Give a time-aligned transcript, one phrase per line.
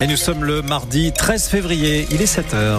[0.00, 2.78] Et nous sommes le mardi 13 février, il est 7h.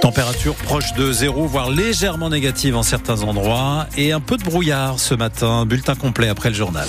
[0.00, 3.88] Température proche de zéro, voire légèrement négative en certains endroits.
[3.96, 5.66] Et un peu de brouillard ce matin.
[5.66, 6.86] Bulletin complet après le journal.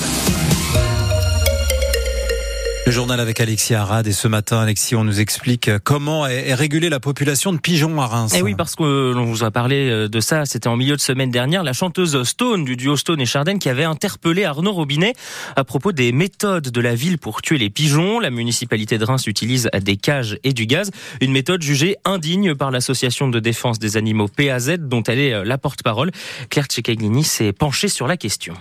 [2.90, 6.90] Le journal avec Alexis Arad et ce matin, Alexis, on nous explique comment est régulée
[6.90, 8.34] la population de pigeons à Reims.
[8.34, 10.96] Et eh oui, parce que l'on vous a parlé euh, de ça, c'était en milieu
[10.96, 14.72] de semaine dernière, la chanteuse Stone du duo Stone et Chardin qui avait interpellé Arnaud
[14.72, 15.14] Robinet
[15.56, 18.20] à propos des méthodes de la ville pour tuer les pigeons.
[18.20, 20.90] La municipalité de Reims utilise des cages et du gaz,
[21.22, 25.44] une méthode jugée indigne par l'association de défense des animaux PAZ dont elle est euh,
[25.44, 26.10] la porte-parole.
[26.50, 28.56] Claire Tchecaglini s'est penchée sur la question.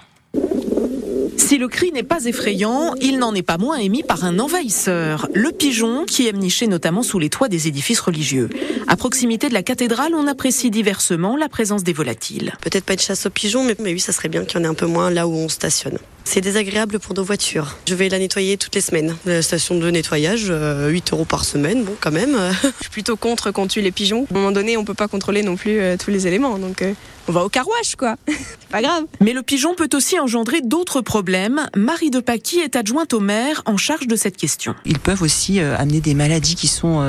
[1.38, 5.28] Si le cri n'est pas effrayant, il n'en est pas moins émis par un envahisseur,
[5.32, 8.50] le pigeon, qui aime nicher notamment sous les toits des édifices religieux.
[8.88, 12.52] À proximité de la cathédrale, on apprécie diversement la présence des volatiles.
[12.60, 14.68] Peut-être pas de chasse aux pigeons, mais, oui, ça serait bien qu'il y en ait
[14.68, 15.98] un peu moins là où on stationne.
[16.24, 17.78] C'est désagréable pour nos voitures.
[17.86, 19.16] Je vais la nettoyer toutes les semaines.
[19.24, 22.36] La station de nettoyage, 8 euh, euros par semaine, bon quand même.
[22.62, 24.26] Je suis plutôt contre qu'on tue les pigeons.
[24.30, 26.82] À un moment donné, on peut pas contrôler non plus euh, tous les éléments, donc
[26.82, 26.92] euh,
[27.28, 28.16] on va au carouage quoi.
[28.26, 29.04] C'est pas grave.
[29.20, 31.66] Mais le pigeon peut aussi engendrer d'autres problèmes.
[31.76, 34.74] Marie de Paquis est adjointe au maire en charge de cette question.
[34.84, 37.02] Ils peuvent aussi amener des maladies qui sont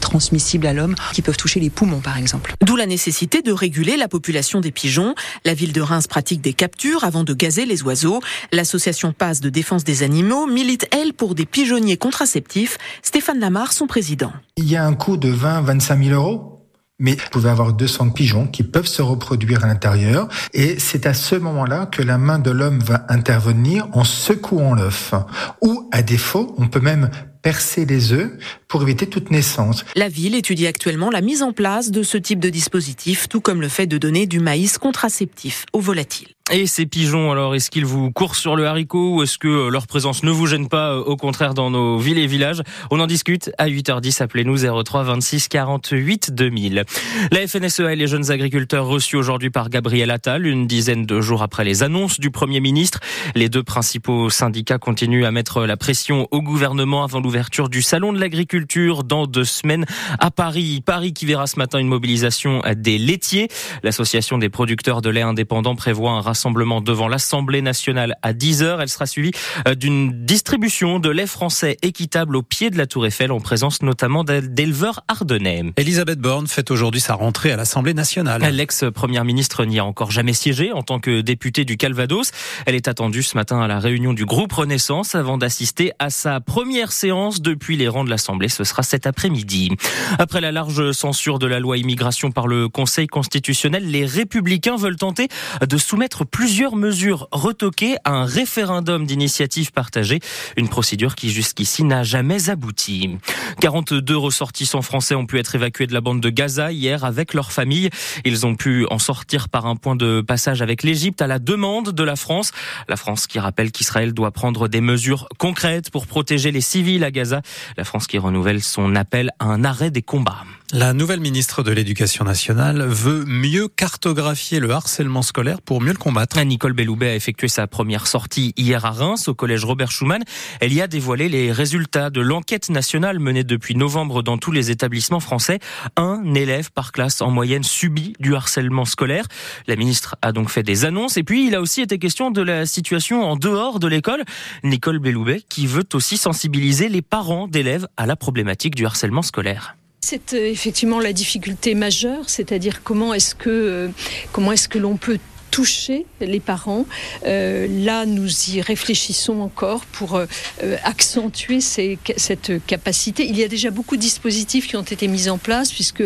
[0.00, 2.54] transmissibles à l'homme, qui peuvent toucher les poumons par exemple.
[2.62, 5.14] D'où la nécessité de réguler la population des pigeons.
[5.44, 8.20] La ville de Reims pratique des captures avant de gazer les oiseaux.
[8.52, 12.78] L'association PASS de défense des animaux milite, elle, pour des pigeonniers contraceptifs.
[13.02, 14.32] Stéphane Lamar, son président.
[14.56, 16.53] Il y a un coût de 20-25 000 euros
[16.98, 21.14] mais vous pouvez avoir 200 pigeons qui peuvent se reproduire à l'intérieur et c'est à
[21.14, 25.14] ce moment-là que la main de l'homme va intervenir en secouant l'œuf.
[25.60, 27.10] Ou à défaut, on peut même
[27.42, 28.30] percer les œufs
[28.68, 29.84] pour éviter toute naissance.
[29.96, 33.60] La ville étudie actuellement la mise en place de ce type de dispositif, tout comme
[33.60, 36.28] le fait de donner du maïs contraceptif aux volatiles.
[36.52, 39.68] Et ces pigeons, alors, est-ce qu'ils vous courent sur le haricot ou est-ce que euh,
[39.70, 42.60] leur présence ne vous gêne pas, euh, au contraire, dans nos villes et villages?
[42.90, 44.22] On en discute à 8h10.
[44.22, 46.84] Appelez-nous 03 26 48 2000.
[47.32, 51.42] La FNSEA et les jeunes agriculteurs reçus aujourd'hui par Gabriel Attal, une dizaine de jours
[51.42, 53.00] après les annonces du Premier ministre.
[53.34, 58.12] Les deux principaux syndicats continuent à mettre la pression au gouvernement avant l'ouverture du Salon
[58.12, 59.86] de l'agriculture dans deux semaines
[60.18, 60.82] à Paris.
[60.84, 63.48] Paris qui verra ce matin une mobilisation des laitiers.
[63.82, 68.78] L'association des producteurs de lait indépendants prévoit un rassemblement devant l'Assemblée nationale à 10h.
[68.80, 69.30] Elle sera suivie
[69.68, 73.82] euh, d'une distribution de lait français équitable au pied de la Tour Eiffel en présence
[73.82, 75.62] notamment d'éleveurs ardennais.
[75.76, 78.42] Elisabeth Borne fait aujourd'hui sa rentrée à l'Assemblée nationale.
[78.52, 82.32] L'ex-première ministre n'y a encore jamais siégé en tant que députée du Calvados.
[82.66, 86.40] Elle est attendue ce matin à la réunion du groupe Renaissance avant d'assister à sa
[86.40, 88.48] première séance depuis les rangs de l'Assemblée.
[88.48, 89.70] Ce sera cet après-midi.
[90.18, 94.96] Après la large censure de la loi immigration par le Conseil constitutionnel, les républicains veulent
[94.96, 95.28] tenter
[95.64, 100.20] de soumettre plusieurs mesures retoquées à un référendum d'initiative partagée,
[100.56, 103.18] une procédure qui jusqu'ici n'a jamais abouti.
[103.60, 107.52] 42 ressortissants français ont pu être évacués de la bande de Gaza hier avec leur
[107.52, 107.90] famille.
[108.24, 111.90] Ils ont pu en sortir par un point de passage avec l'Égypte à la demande
[111.90, 112.52] de la France.
[112.88, 117.10] La France qui rappelle qu'Israël doit prendre des mesures concrètes pour protéger les civils à
[117.10, 117.42] Gaza.
[117.76, 120.44] La France qui renouvelle son appel à un arrêt des combats.
[120.76, 125.98] La nouvelle ministre de l'Éducation nationale veut mieux cartographier le harcèlement scolaire pour mieux le
[125.98, 126.40] combattre.
[126.40, 130.24] Nicole Belloubet a effectué sa première sortie hier à Reims au collège Robert Schumann.
[130.60, 134.72] Elle y a dévoilé les résultats de l'enquête nationale menée depuis novembre dans tous les
[134.72, 135.60] établissements français.
[135.94, 139.26] Un élève par classe en moyenne subit du harcèlement scolaire.
[139.68, 142.42] La ministre a donc fait des annonces et puis il a aussi été question de
[142.42, 144.24] la situation en dehors de l'école.
[144.64, 149.76] Nicole Belloubet qui veut aussi sensibiliser les parents d'élèves à la problématique du harcèlement scolaire.
[150.06, 153.88] C'est euh, effectivement la difficulté majeure, c'est-à-dire comment est-ce que euh,
[154.32, 155.18] comment est-ce que l'on peut
[155.54, 156.84] toucher les parents.
[157.26, 160.26] Euh, là, nous y réfléchissons encore pour euh,
[160.64, 163.24] euh, accentuer cette capacité.
[163.28, 166.02] Il y a déjà beaucoup de dispositifs qui ont été mis en place, puisque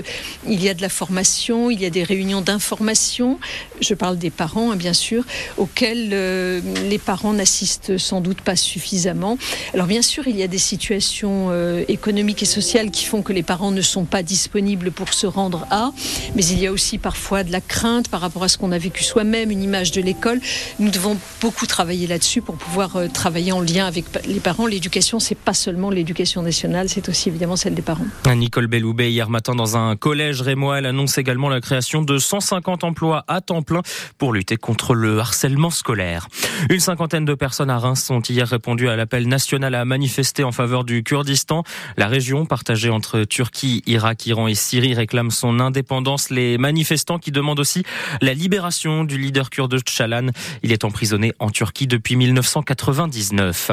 [0.46, 3.38] il y a de la formation, il y a des réunions d'information.
[3.80, 5.24] Je parle des parents, hein, bien sûr,
[5.56, 9.38] auxquelles les parents n'assistent sans doute pas suffisamment.
[9.72, 11.50] Alors, bien sûr, il y a des situations
[11.88, 15.66] économiques et sociales qui font que les parents ne sont pas disponibles pour se rendre
[15.70, 15.92] à,
[16.34, 18.78] mais il y a aussi parfois de la crainte par rapport à ce qu'on a
[18.78, 20.40] vécu soi-même une image de l'école.
[20.78, 24.66] Nous devons beaucoup travailler là-dessus pour pouvoir euh, travailler en lien avec les parents.
[24.66, 28.06] L'éducation, c'est pas seulement l'éducation nationale, c'est aussi évidemment celle des parents.
[28.26, 32.84] Nicole Belloubet, hier matin dans un collège rémois, elle annonce également la création de 150
[32.84, 33.82] emplois à temps plein
[34.18, 36.28] pour lutter contre le harcèlement scolaire.
[36.70, 40.52] Une cinquantaine de personnes à Reims ont hier répondu à l'appel national à manifester en
[40.52, 41.64] faveur du Kurdistan.
[41.96, 46.30] La région, partagée entre Turquie, Irak, Iran et Syrie, réclame son indépendance.
[46.30, 47.82] Les manifestants qui demandent aussi
[48.20, 50.28] la libération du leader kurde Chalan.
[50.62, 53.72] Il est emprisonné en Turquie depuis 1999.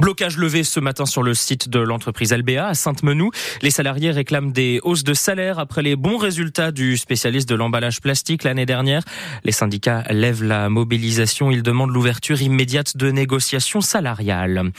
[0.00, 3.30] Blocage levé ce matin sur le site de l'entreprise Albea à Sainte-Menou.
[3.62, 8.00] Les salariés réclament des hausses de salaire après les bons résultats du spécialiste de l'emballage
[8.00, 9.02] plastique l'année dernière.
[9.44, 11.52] Les syndicats lèvent la mobilisation.
[11.52, 14.72] Ils demandent l'ouverture immédiate de négociations salariales.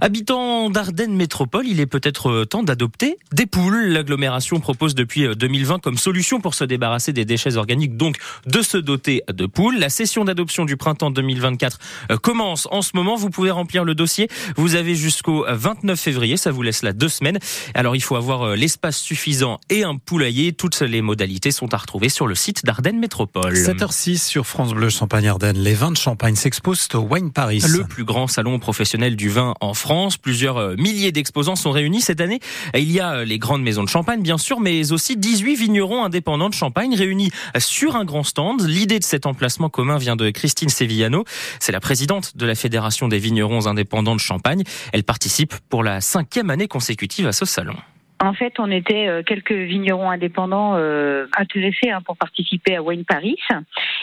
[0.00, 3.88] Habitant d'Ardennes Métropole, il est peut-être temps d'adopter des poules.
[3.88, 8.78] L'agglomération propose depuis 2020 comme solution pour se débarrasser des déchets organiques, donc de se
[8.78, 9.71] doter de poules.
[9.78, 11.78] La session d'adoption du printemps 2024
[12.22, 13.16] commence en ce moment.
[13.16, 14.28] Vous pouvez remplir le dossier.
[14.56, 16.36] Vous avez jusqu'au 29 février.
[16.36, 17.38] Ça vous laisse là deux semaines.
[17.74, 20.52] Alors, il faut avoir l'espace suffisant et un poulailler.
[20.52, 23.54] Toutes les modalités sont à retrouver sur le site d'Ardennes Métropole.
[23.54, 25.58] 7h06 sur France Bleu Champagne-Ardenne.
[25.58, 27.62] Les vins de Champagne s'exposent au Wine Paris.
[27.68, 30.16] Le plus grand salon professionnel du vin en France.
[30.16, 32.40] Plusieurs milliers d'exposants sont réunis cette année.
[32.74, 36.48] Il y a les grandes maisons de champagne, bien sûr, mais aussi 18 vignerons indépendants
[36.48, 38.62] de Champagne réunis sur un grand stand.
[38.62, 41.24] L'idée de cet emplacement commun vient de Christine Sevillano.
[41.60, 44.62] C'est la présidente de la Fédération des vignerons indépendants de Champagne.
[44.92, 47.74] Elle participe pour la cinquième année consécutive à ce salon.
[48.22, 53.36] En fait, on était quelques vignerons indépendants euh, intéressés hein, pour participer à Wine Paris.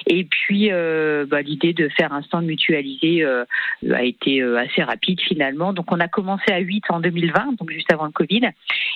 [0.08, 3.46] Et puis, euh, bah, l'idée de faire un stand mutualisé euh,
[3.90, 5.72] a été assez rapide finalement.
[5.72, 8.42] Donc, on a commencé à 8 en 2020, donc juste avant le Covid.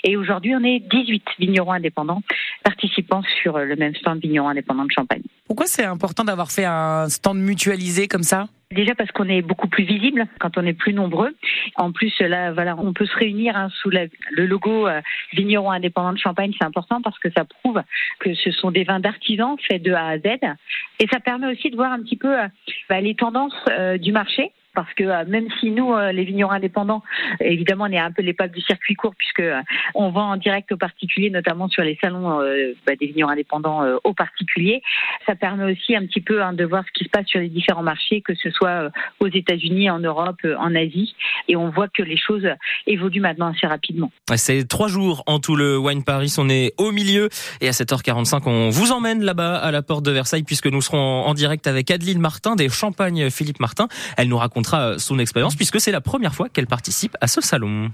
[0.03, 2.21] Et aujourd'hui, on est 18 vignerons indépendants
[2.65, 5.23] participant sur le même stand vignerons indépendants de Champagne.
[5.45, 8.47] Pourquoi c'est important d'avoir fait un stand mutualisé comme ça?
[8.71, 11.35] Déjà parce qu'on est beaucoup plus visible quand on est plus nombreux.
[11.75, 14.09] En plus, là, voilà, on peut se réunir hein, sous le
[14.45, 15.01] logo euh,
[15.33, 16.53] vigneron indépendant de Champagne.
[16.57, 17.81] C'est important parce que ça prouve
[18.19, 20.23] que ce sont des vins d'artisans faits de A à Z.
[20.99, 22.47] Et ça permet aussi de voir un petit peu euh,
[22.89, 26.51] bah, les tendances euh, du marché parce que euh, même si nous, euh, les vignerons
[26.51, 27.03] indépendants,
[27.39, 29.61] évidemment, on est un peu les papes du circuit court puisque euh,
[29.95, 32.39] on vend en direct aux particuliers, notamment sur les salons
[32.85, 34.81] bah, des vignerons indépendants aux particuliers.
[35.25, 37.49] Ça permet aussi un petit peu hein, de voir ce qui se passe sur les
[37.49, 38.89] différents marchés, que ce soit
[39.19, 41.15] aux États-Unis, en Europe, en Asie,
[41.47, 42.47] et on voit que les choses
[42.87, 44.11] évoluent maintenant assez rapidement.
[44.35, 46.33] C'est trois jours en tout le Wine Paris.
[46.37, 47.29] On est au milieu
[47.61, 51.23] et à 7h45, on vous emmène là-bas à la porte de Versailles puisque nous serons
[51.23, 53.87] en direct avec Adeline Martin des Champagnes Philippe Martin.
[54.17, 54.62] Elle nous raconte
[54.97, 57.91] son expérience puisque c'est la première fois qu'elle participe à ce salon.